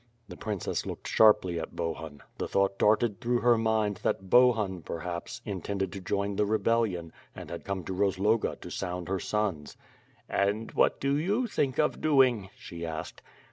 The 0.27 0.35
princess 0.35 0.81
loked 0.87 1.05
sharply 1.07 1.59
at 1.59 1.75
Bohun. 1.75 2.23
The 2.39 2.47
thought 2.47 2.79
darted 2.79 3.21
through 3.21 3.41
her 3.41 3.55
mind 3.55 3.97
that 4.01 4.31
Bohun, 4.31 4.81
perhaps, 4.81 5.41
intended 5.45 5.91
to 5.93 6.01
join 6.01 6.37
the 6.37 6.45
rebellion, 6.47 7.13
and 7.35 7.51
had 7.51 7.65
come 7.65 7.83
to 7.83 7.93
Rozloga 7.93 8.55
to 8.61 8.71
sound 8.71 9.07
her 9.09 9.19
sons. 9.19 9.77
"And 10.27 10.71
what 10.71 10.99
do 10.99 11.15
you 11.17 11.45
think 11.45 11.77
of 11.77 12.01
doing," 12.01 12.49
she 12.57 12.83
asked. 12.83 13.21